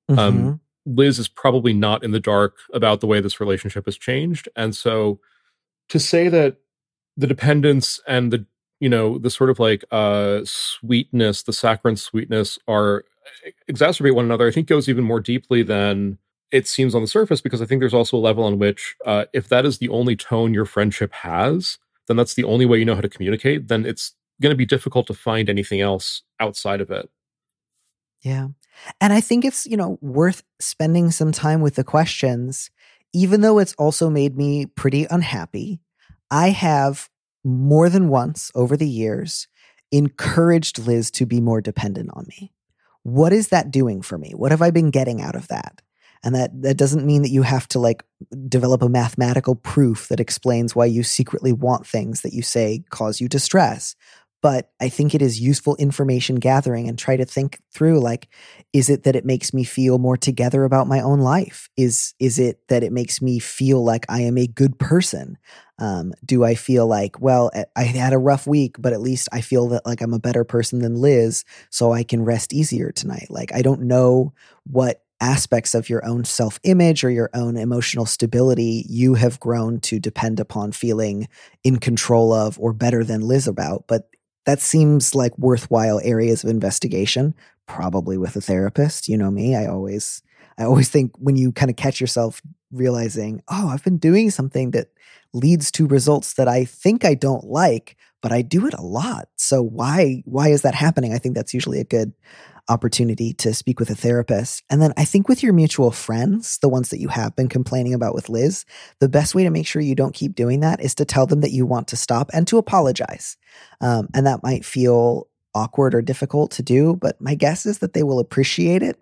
[0.08, 0.48] Um, mm-hmm.
[0.48, 4.48] Um, liz is probably not in the dark about the way this relationship has changed
[4.56, 5.20] and so
[5.88, 6.56] to say that
[7.16, 8.46] the dependence and the
[8.80, 13.04] you know the sort of like uh sweetness the saccharine sweetness are
[13.70, 16.16] exacerbate one another i think goes even more deeply than
[16.50, 19.26] it seems on the surface because I think there's also a level on which uh,
[19.32, 22.84] if that is the only tone your friendship has, then that's the only way you
[22.84, 23.68] know how to communicate.
[23.68, 27.10] Then it's going to be difficult to find anything else outside of it.
[28.22, 28.48] Yeah.
[29.00, 32.70] And I think it's, you know, worth spending some time with the questions
[33.12, 35.80] even though it's also made me pretty unhappy,
[36.30, 37.08] I have
[37.44, 39.48] more than once over the years
[39.90, 42.52] encouraged Liz to be more dependent on me.
[43.04, 44.32] What is that doing for me?
[44.34, 45.80] What have I been getting out of that?
[46.22, 48.04] And that, that doesn't mean that you have to like
[48.48, 53.20] develop a mathematical proof that explains why you secretly want things that you say cause
[53.20, 53.94] you distress.
[54.40, 58.28] But I think it is useful information gathering and try to think through like
[58.72, 61.68] is it that it makes me feel more together about my own life?
[61.76, 65.38] Is is it that it makes me feel like I am a good person?
[65.80, 69.40] Um, do I feel like well I had a rough week but at least I
[69.40, 73.26] feel that like I'm a better person than Liz so I can rest easier tonight?
[73.30, 74.32] Like I don't know
[74.64, 79.80] what aspects of your own self image or your own emotional stability you have grown
[79.80, 81.28] to depend upon feeling
[81.64, 83.84] in control of or better than Liz about.
[83.86, 84.08] But
[84.48, 87.34] that seems like worthwhile areas of investigation
[87.66, 90.22] probably with a therapist you know me i always
[90.56, 92.40] i always think when you kind of catch yourself
[92.72, 94.88] realizing oh i've been doing something that
[95.34, 99.28] leads to results that i think i don't like but i do it a lot
[99.36, 102.12] so why why is that happening i think that's usually a good
[102.68, 104.62] opportunity to speak with a therapist.
[104.68, 107.94] And then I think with your mutual friends, the ones that you have been complaining
[107.94, 108.64] about with Liz,
[109.00, 111.40] the best way to make sure you don't keep doing that is to tell them
[111.40, 113.36] that you want to stop and to apologize.
[113.80, 117.94] Um, and that might feel awkward or difficult to do, but my guess is that
[117.94, 118.98] they will appreciate it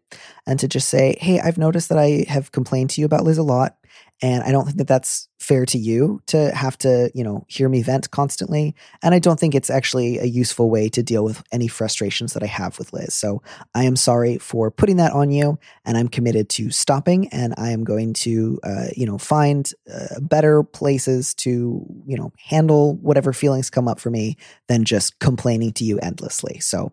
[0.46, 3.38] and to just say, Hey, I've noticed that I have complained to you about Liz
[3.38, 3.76] a lot.
[4.22, 7.68] And I don't think that that's fair to you to have to, you know, hear
[7.68, 8.74] me vent constantly.
[9.02, 12.42] And I don't think it's actually a useful way to deal with any frustrations that
[12.42, 13.12] I have with Liz.
[13.12, 13.42] So
[13.74, 15.58] I am sorry for putting that on you.
[15.84, 17.28] And I'm committed to stopping.
[17.28, 22.32] And I am going to, uh, you know, find uh, better places to, you know,
[22.38, 26.58] handle whatever feelings come up for me than just complaining to you endlessly.
[26.60, 26.90] So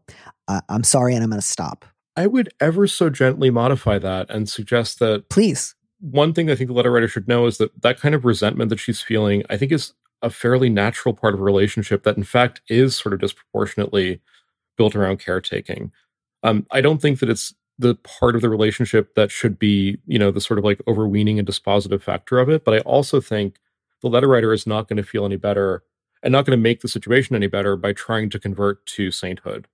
[0.49, 1.85] uh, I'm sorry and I'm going to stop.
[2.17, 5.29] I would ever so gently modify that and suggest that.
[5.29, 8.25] Please one thing I think the letter writer should know is that that kind of
[8.25, 12.17] resentment that she's feeling, I think, is a fairly natural part of a relationship that,
[12.17, 14.19] in fact, is sort of disproportionately
[14.77, 15.93] built around caretaking.
[16.43, 20.19] Um, I don't think that it's the part of the relationship that should be, you
[20.19, 22.65] know, the sort of like overweening and dispositive factor of it.
[22.65, 23.55] But I also think
[24.01, 25.83] the letter writer is not going to feel any better
[26.21, 29.67] and not going to make the situation any better by trying to convert to sainthood.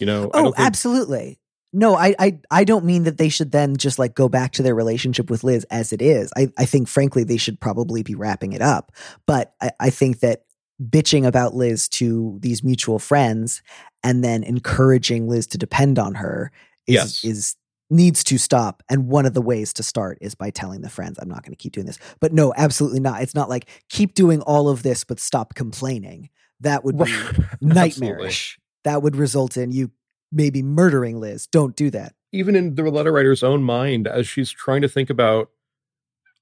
[0.00, 0.30] You know?
[0.34, 1.38] Oh, think, absolutely.
[1.72, 4.62] No, I, I I don't mean that they should then just like go back to
[4.62, 6.32] their relationship with Liz as it is.
[6.36, 8.92] I, I think frankly they should probably be wrapping it up.
[9.26, 10.44] But I, I think that
[10.82, 13.62] bitching about Liz to these mutual friends
[14.02, 16.50] and then encouraging Liz to depend on her
[16.88, 17.24] is yes.
[17.24, 17.56] is
[17.90, 18.82] needs to stop.
[18.88, 21.52] And one of the ways to start is by telling the friends, I'm not going
[21.52, 21.98] to keep doing this.
[22.20, 23.22] But no, absolutely not.
[23.22, 26.30] It's not like keep doing all of this, but stop complaining.
[26.60, 27.14] That would be
[27.60, 28.58] nightmarish.
[28.84, 29.90] That would result in you
[30.32, 31.46] maybe murdering Liz.
[31.46, 32.14] Don't do that.
[32.32, 35.50] Even in the letter writer's own mind, as she's trying to think about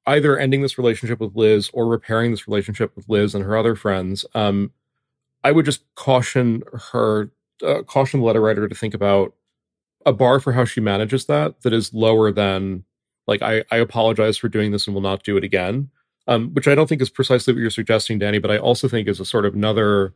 [0.07, 3.75] either ending this relationship with Liz or repairing this relationship with Liz and her other
[3.75, 4.73] friends, um,
[5.45, 7.31] I would just caution her,
[7.65, 9.35] uh, caution the letter writer to think about
[10.07, 12.85] a bar for how she manages that that is lower than
[13.27, 15.91] like I, I apologize for doing this and will not do it again.
[16.27, 19.09] Um, which I don't think is precisely what you're suggesting, Danny, but I also think
[19.09, 20.13] is a sort of another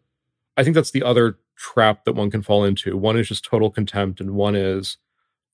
[0.56, 2.96] I think that's the other trap that one can fall into.
[2.96, 4.98] One is just total contempt, and one is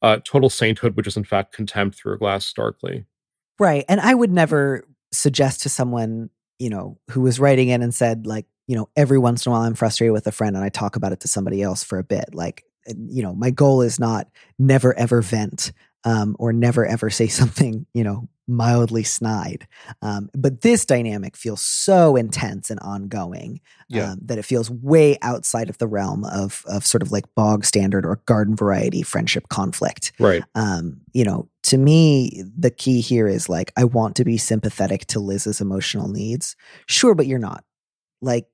[0.02, 3.04] uh, total sainthood, which is in fact contempt through a glass darkly.
[3.58, 3.84] Right.
[3.88, 8.26] And I would never suggest to someone, you know, who was writing in and said,
[8.26, 10.68] like, you know, every once in a while I'm frustrated with a friend and I
[10.68, 12.34] talk about it to somebody else for a bit.
[12.34, 15.72] Like, you know, my goal is not never ever vent
[16.04, 19.68] um, or never ever say something, you know, mildly snide.
[20.00, 24.12] Um, but this dynamic feels so intense and ongoing yeah.
[24.12, 27.64] um, that it feels way outside of the realm of of sort of like bog
[27.64, 30.12] standard or garden variety friendship conflict.
[30.18, 30.42] Right.
[30.54, 35.06] Um, you know, to me, the key here is like I want to be sympathetic
[35.08, 36.56] to Liz's emotional needs.
[36.86, 37.64] Sure, but you're not.
[38.20, 38.46] Like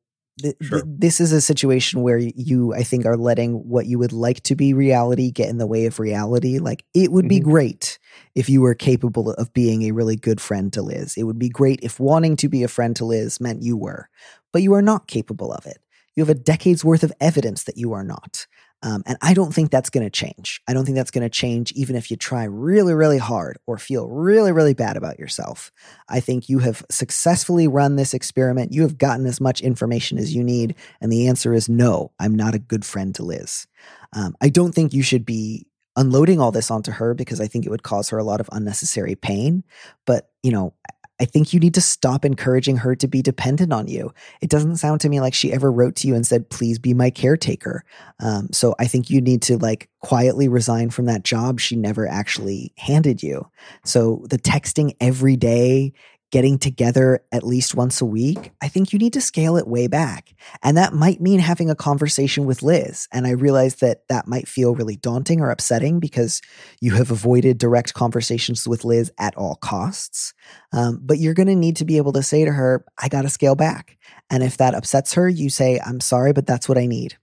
[0.42, 0.83] Th- sure.
[0.83, 4.42] th- this is a situation where you, I think, are letting what you would like
[4.44, 6.59] to be reality get in the way of reality.
[6.59, 7.44] Like, it would be Mhm.
[7.44, 7.99] great
[8.35, 11.14] if you were capable of being a really good friend to Liz.
[11.16, 14.09] It would be great if wanting to be a friend to Liz meant you were,
[14.53, 15.79] but you are not capable of it.
[16.16, 18.47] You have a decade's worth of evidence that you are not.
[18.85, 20.61] Um, and I don't think that's going to change.
[20.68, 23.79] I don't think that's going to change even if you try really, really hard or
[23.79, 25.73] feel really, really bad about yourself.
[26.11, 28.75] I think you have successfully run this experiment.
[28.75, 30.75] You have gotten as much information as you need.
[31.01, 33.66] And the answer is no, I'm not a good friend to Liz.
[34.12, 35.66] Um, I don't think you should be
[35.97, 38.51] unloading all this onto her because I think it would cause her a lot of
[38.53, 39.64] unnecessary pain.
[40.05, 40.75] But, you know,
[41.20, 44.12] I think you need to stop encouraging her to be dependent on you.
[44.40, 46.92] It doesn't sound to me like she ever wrote to you and said, please be
[46.92, 47.85] my caretaker.
[48.18, 52.09] Um, so I think you need to like quietly resign from that job she never
[52.09, 53.48] actually handed you.
[53.85, 55.92] So the texting every day
[56.30, 59.87] getting together at least once a week, I think you need to scale it way
[59.87, 60.34] back.
[60.62, 63.06] And that might mean having a conversation with Liz.
[63.12, 66.42] And I realize that that might feel really daunting or upsetting because
[66.80, 70.34] you have avoided direct conversations with Liz at all costs.
[70.72, 73.22] Um, but you're going to need to be able to say to her, I got
[73.22, 73.96] to scale back.
[74.28, 77.16] And if that upsets her, you say, I'm sorry, but that's what I need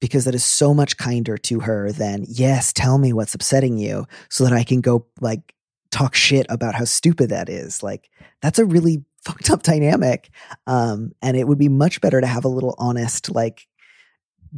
[0.00, 4.04] because that is so much kinder to her than, yes, tell me what's upsetting you
[4.30, 5.54] so that I can go like
[5.92, 7.82] talk shit about how stupid that is.
[7.82, 10.30] Like that's a really fucked up dynamic.
[10.66, 13.68] Um, and it would be much better to have a little honest, like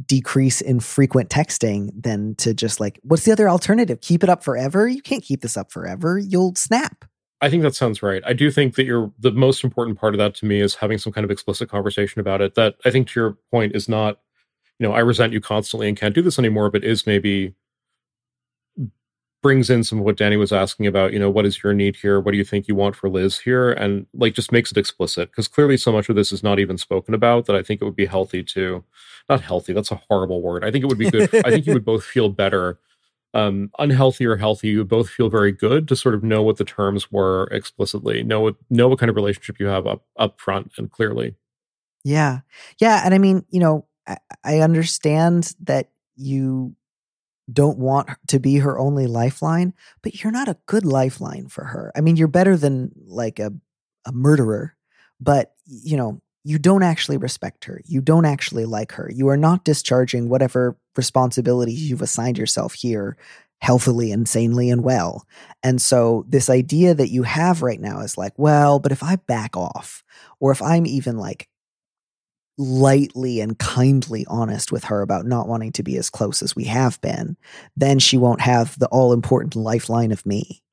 [0.07, 4.01] decrease in frequent texting than to just like, what's the other alternative?
[4.01, 4.87] Keep it up forever?
[4.87, 6.17] You can't keep this up forever.
[6.17, 7.05] You'll snap.
[7.41, 8.23] I think that sounds right.
[8.25, 10.97] I do think that you're the most important part of that to me is having
[10.97, 12.55] some kind of explicit conversation about it.
[12.55, 14.19] That I think to your point is not,
[14.79, 17.53] you know, I resent you constantly and can't do this anymore, but is maybe
[19.45, 21.95] brings in some of what Danny was asking about, you know, what is your need
[21.95, 22.19] here?
[22.19, 23.71] What do you think you want for Liz here?
[23.73, 26.79] And like just makes it explicit because clearly so much of this is not even
[26.79, 28.83] spoken about that I think it would be healthy to,
[29.29, 30.65] not healthy, that's a horrible word.
[30.65, 31.29] I think it would be good.
[31.45, 32.79] I think you would both feel better.
[33.35, 36.65] Um, unhealthy or healthy, you both feel very good to sort of know what the
[36.65, 40.71] terms were explicitly, know what know what kind of relationship you have up up front
[40.79, 41.35] and clearly.
[42.03, 42.39] Yeah,
[42.81, 46.75] yeah, and I mean, you know, I, I understand that you
[47.51, 51.91] don't want to be her only lifeline, but you're not a good lifeline for her.
[51.95, 53.51] I mean, you're better than like a,
[54.05, 54.75] a murderer,
[55.19, 57.81] but you know, you don't actually respect her.
[57.85, 59.11] You don't actually like her.
[59.13, 63.17] You are not discharging whatever responsibilities you've assigned yourself here
[63.59, 65.25] healthily and sanely and well.
[65.63, 69.15] And so this idea that you have right now is like, well, but if I
[69.15, 70.03] back off,
[70.39, 71.47] or if I'm even like
[72.57, 76.65] lightly and kindly honest with her about not wanting to be as close as we
[76.65, 77.35] have been,
[77.75, 80.63] then she won't have the all important lifeline of me.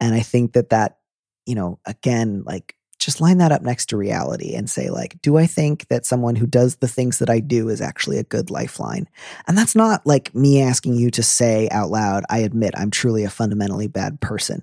[0.00, 0.98] And I think that that,
[1.46, 5.36] you know, again, like just line that up next to reality and say like do
[5.36, 8.48] i think that someone who does the things that i do is actually a good
[8.48, 9.08] lifeline
[9.48, 13.24] and that's not like me asking you to say out loud i admit i'm truly
[13.24, 14.62] a fundamentally bad person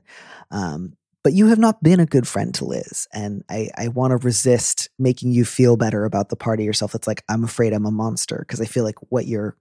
[0.52, 3.08] um, but you have not been a good friend to Liz.
[3.14, 6.94] And I, I want to resist making you feel better about the part of yourself
[6.94, 8.38] that's like, I'm afraid I'm a monster.
[8.40, 9.56] Because I feel like what you're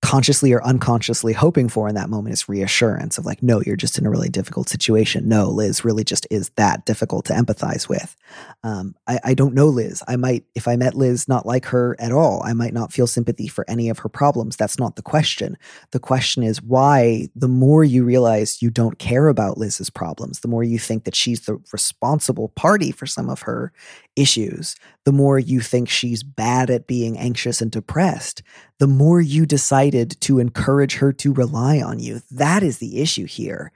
[0.00, 3.98] consciously or unconsciously hoping for in that moment is reassurance of like, no, you're just
[3.98, 5.28] in a really difficult situation.
[5.28, 8.16] No, Liz really just is that difficult to empathize with.
[8.62, 10.02] Um, I, I don't know Liz.
[10.06, 12.42] I might, if I met Liz, not like her at all.
[12.44, 14.56] I might not feel sympathy for any of her problems.
[14.56, 15.58] That's not the question.
[15.90, 20.48] The question is why the more you realize you don't care about Liz's problems, the
[20.48, 23.72] more you think that she's the responsible party for some of her
[24.18, 28.42] issues, the more you think she's bad at being anxious and depressed,
[28.78, 32.20] the more you decided to encourage her to rely on you.
[32.30, 33.72] That is the issue here.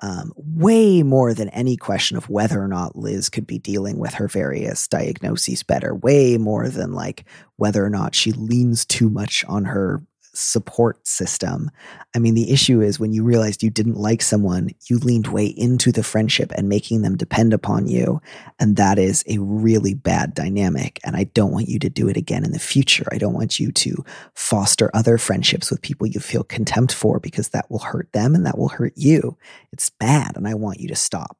[0.00, 4.14] Um, way more than any question of whether or not Liz could be dealing with
[4.14, 7.24] her various diagnoses better, way more than like
[7.56, 10.02] whether or not she leans too much on her
[10.34, 11.70] support system.
[12.14, 15.46] I mean, the issue is when you realized you didn't like someone, you leaned way
[15.46, 18.20] into the friendship and making them depend upon you.
[18.58, 21.00] And that is a really bad dynamic.
[21.04, 23.06] And I don't want you to do it again in the future.
[23.12, 27.50] I don't want you to foster other friendships with people you feel contempt for because
[27.50, 29.36] that will hurt them and that will hurt you.
[29.72, 30.36] It's bad.
[30.36, 31.38] And I want you to stop.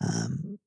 [0.00, 0.58] Um,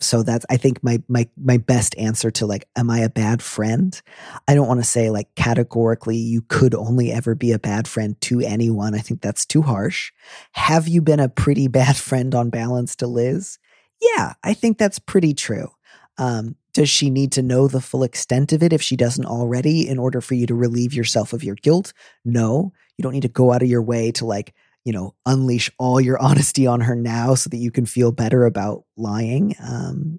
[0.00, 3.42] so that's i think my my my best answer to like am i a bad
[3.42, 4.00] friend?
[4.46, 8.20] I don't want to say like categorically you could only ever be a bad friend
[8.22, 8.94] to anyone.
[8.94, 10.12] I think that's too harsh.
[10.52, 13.58] Have you been a pretty bad friend on balance to liz?
[14.00, 15.70] Yeah i think that's pretty true.
[16.18, 19.88] Um, does she need to know the full extent of it if she doesn't already
[19.88, 21.92] in order for you to relieve yourself of your guilt?
[22.24, 22.72] No.
[22.96, 24.54] You don't need to go out of your way to like
[24.88, 28.46] you know, unleash all your honesty on her now so that you can feel better
[28.46, 29.54] about lying.
[29.62, 30.18] Um,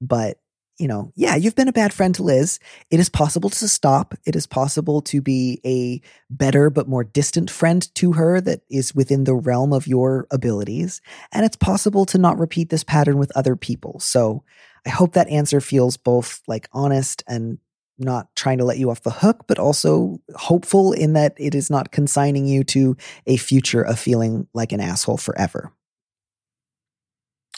[0.00, 0.38] but
[0.78, 2.60] you know, yeah, you've been a bad friend to Liz.
[2.88, 4.14] It is possible to stop.
[4.24, 6.00] It is possible to be a
[6.30, 11.02] better but more distant friend to her that is within the realm of your abilities.
[11.32, 13.98] And it's possible to not repeat this pattern with other people.
[13.98, 14.44] So
[14.86, 17.58] I hope that answer feels both like honest and
[18.00, 21.70] not trying to let you off the hook, but also hopeful in that it is
[21.70, 22.96] not consigning you to
[23.26, 25.72] a future of feeling like an asshole forever.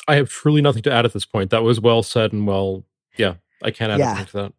[0.09, 1.51] I have truly nothing to add at this point.
[1.51, 2.85] That was well said and well,
[3.17, 4.11] yeah, I can't add yeah.
[4.11, 4.53] anything to that.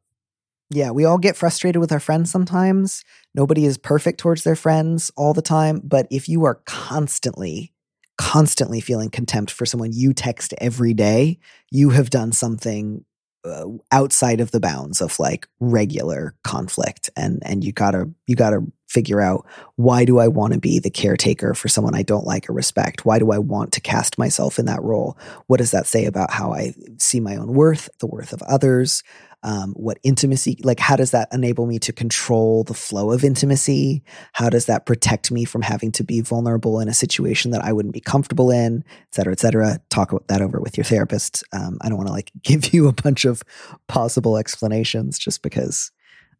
[0.69, 3.03] Yeah, we all get frustrated with our friends sometimes.
[3.35, 5.81] Nobody is perfect towards their friends all the time.
[5.83, 7.73] But if you are constantly,
[8.17, 13.05] constantly feeling contempt for someone you text every day, you have done something
[13.45, 18.35] uh, outside of the bounds of like regular conflict and and you got to you
[18.35, 22.03] got to figure out why do I want to be the caretaker for someone I
[22.03, 23.05] don't like or respect?
[23.05, 25.17] Why do I want to cast myself in that role?
[25.47, 29.03] What does that say about how I see my own worth, the worth of others?
[29.43, 34.03] Um, what intimacy like how does that enable me to control the flow of intimacy?
[34.31, 37.73] How does that protect me from having to be vulnerable in a situation that i
[37.73, 39.79] wouldn't be comfortable in et cetera et cetera?
[39.89, 41.43] Talk that over with your therapist.
[41.51, 43.43] Um, i don't want to like give you a bunch of
[43.87, 45.91] possible explanations just because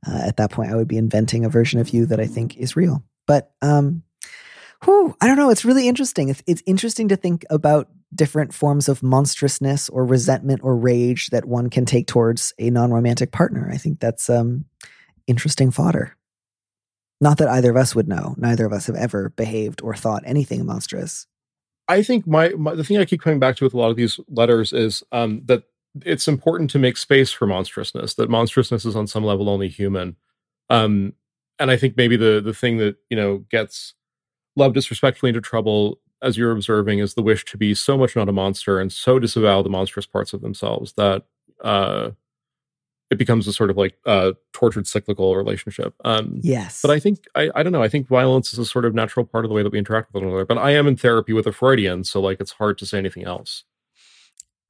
[0.08, 2.58] uh, at that point i would be inventing a version of you that i think
[2.58, 3.04] is real.
[3.28, 4.04] But um
[4.86, 6.30] whew, i don't know it's really interesting.
[6.30, 11.46] It's, it's interesting to think about different forms of monstrousness or resentment or rage that
[11.46, 13.70] one can take towards a non-romantic partner.
[13.72, 14.66] I think that's um,
[15.28, 16.16] interesting fodder.
[17.22, 18.36] Not that either of us would know.
[18.38, 21.26] Neither of us have ever behaved or thought anything monstrous.
[21.88, 23.98] I think my, my the thing I keep coming back to with a lot of
[23.98, 25.64] these letters is um, that
[26.06, 28.16] it's important to make space for monstrousness.
[28.16, 30.16] That monstrousness is on some level only human,
[30.70, 31.14] um,
[31.60, 33.94] and I think maybe the the thing that you know gets
[34.56, 38.30] love disrespectfully into trouble as you're observing, is the wish to be so much not
[38.30, 41.24] a monster and so disavow the monstrous parts of themselves that
[41.64, 42.12] uh,
[43.12, 45.94] it becomes a sort of like uh, tortured cyclical relationship.
[46.04, 46.82] Um, yes.
[46.82, 49.26] But I think, I, I don't know, I think violence is a sort of natural
[49.26, 50.46] part of the way that we interact with one another.
[50.46, 53.26] But I am in therapy with a Freudian, so like it's hard to say anything
[53.26, 53.64] else.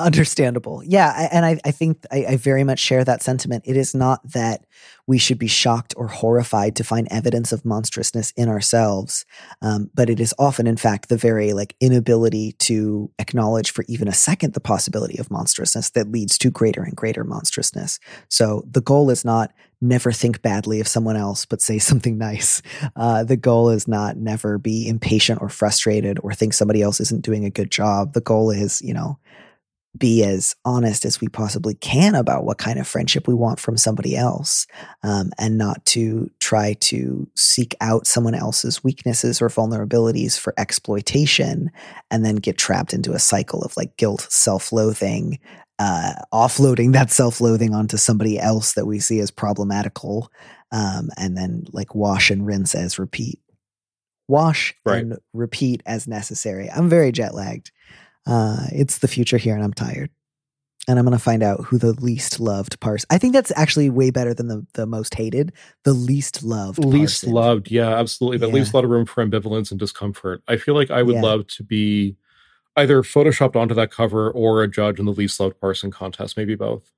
[0.04, 0.84] Understandable.
[0.86, 1.30] Yeah.
[1.32, 3.64] And I, I think I, I, very much share that sentiment.
[3.66, 4.66] It is not that
[5.08, 9.26] we should be shocked or horrified to find evidence of monstrousness in ourselves.
[9.62, 14.10] Um, but it is often, in fact, the very like inability to acknowledge for even
[14.10, 17.99] a second the possibility of monstrousness that leads to greater and greater monstrousness.
[18.28, 22.62] So the goal is not never think badly of someone else, but say something nice.
[22.95, 27.24] Uh, the goal is not never be impatient or frustrated or think somebody else isn't
[27.24, 28.14] doing a good job.
[28.14, 29.18] The goal is, you know,
[29.97, 33.77] be as honest as we possibly can about what kind of friendship we want from
[33.77, 34.65] somebody else
[35.03, 41.69] um, and not to try to seek out someone else's weaknesses or vulnerabilities for exploitation
[42.09, 45.39] and then get trapped into a cycle of like guilt self-loathing
[45.79, 50.31] uh, offloading that self-loathing onto somebody else that we see as problematical
[50.71, 53.39] um, and then like wash and rinse as repeat.
[54.27, 55.01] Wash right.
[55.01, 56.69] and repeat as necessary.
[56.71, 57.71] I'm very jet lagged
[58.26, 60.09] uh, it's the future here, and I'm tired.
[60.86, 63.07] And I'm going to find out who the least loved person.
[63.09, 65.53] I think that's actually way better than the, the most hated.
[65.84, 66.84] The least loved.
[66.84, 67.34] Least person.
[67.34, 68.38] loved, yeah, absolutely.
[68.39, 68.55] That yeah.
[68.55, 70.43] leaves a lot of room for ambivalence and discomfort.
[70.47, 71.21] I feel like I would yeah.
[71.21, 72.17] love to be
[72.76, 76.55] either photoshopped onto that cover or a judge in the least loved person contest, maybe
[76.55, 76.91] both.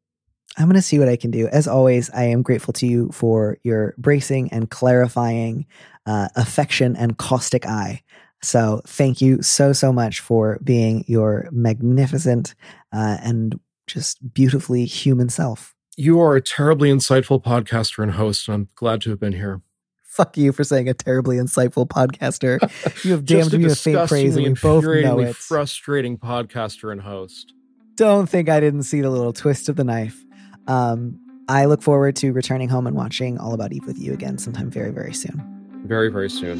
[0.58, 1.48] I'm going to see what I can do.
[1.50, 5.66] As always, I am grateful to you for your bracing and clarifying
[6.06, 8.02] uh, affection and caustic eye
[8.42, 12.56] so thank you so, so much for being your magnificent
[12.94, 15.74] uh, and just beautifully human self.
[15.98, 19.62] You are a terribly insightful podcaster and host, and I'm glad to have been here.
[20.04, 22.60] Fuck you for saying a terribly insightful podcaster.
[23.06, 25.36] You have damned me with faint praise, and we both know it.
[25.36, 27.54] Frustrating podcaster and host.
[27.96, 30.24] Don't think I didn't see the little twist of the knife.
[30.68, 34.38] Um, I look forward to returning home and watching All About Eve with you again
[34.38, 35.44] sometime very, very soon.
[35.86, 36.60] Very, very soon.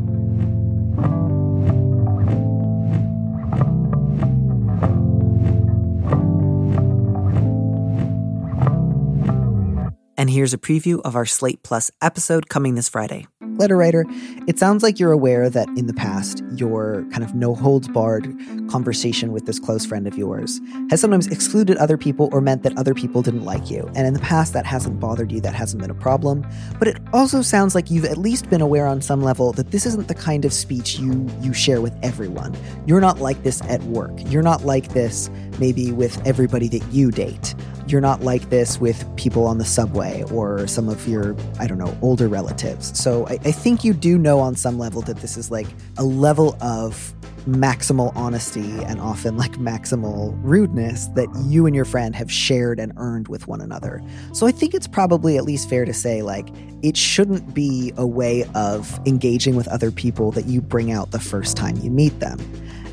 [10.31, 13.27] Here's a preview of our Slate Plus episode coming this Friday.
[13.41, 14.05] letter writer,
[14.47, 18.25] it sounds like you're aware that in the past, your kind of no holds barred
[18.69, 20.59] conversation with this close friend of yours
[20.89, 23.89] has sometimes excluded other people or meant that other people didn't like you.
[23.95, 26.47] And in the past, that hasn't bothered you, that hasn't been a problem.
[26.79, 29.85] But it also sounds like you've at least been aware on some level that this
[29.85, 32.55] isn't the kind of speech you you share with everyone.
[32.85, 34.13] You're not like this at work.
[34.25, 35.29] You're not like this
[35.59, 37.53] maybe with everybody that you date.
[37.91, 41.77] You're not like this with people on the subway or some of your, I don't
[41.77, 42.97] know, older relatives.
[42.97, 45.67] So I, I think you do know on some level that this is like
[45.97, 47.13] a level of
[47.45, 52.93] maximal honesty and often like maximal rudeness that you and your friend have shared and
[52.97, 54.01] earned with one another.
[54.31, 56.49] So I think it's probably at least fair to say like
[56.83, 61.19] it shouldn't be a way of engaging with other people that you bring out the
[61.19, 62.39] first time you meet them.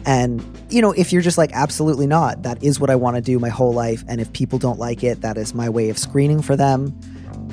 [0.09, 3.21] And, you know, if you're just like, absolutely not, that is what I want to
[3.21, 4.03] do my whole life.
[4.09, 6.99] And if people don't like it, that is my way of screening for them.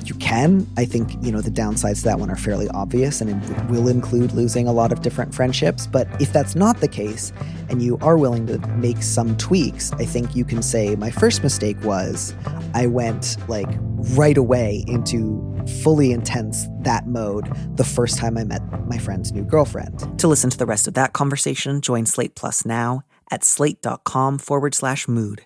[0.05, 0.67] You can.
[0.77, 3.87] I think, you know, the downsides to that one are fairly obvious and it will
[3.87, 5.87] include losing a lot of different friendships.
[5.87, 7.33] But if that's not the case
[7.69, 11.43] and you are willing to make some tweaks, I think you can say, my first
[11.43, 12.35] mistake was
[12.73, 13.69] I went like
[14.15, 15.41] right away into
[15.81, 20.19] fully intense that mode the first time I met my friend's new girlfriend.
[20.19, 23.01] To listen to the rest of that conversation, join Slate Plus now
[23.31, 25.45] at slate.com forward slash mood.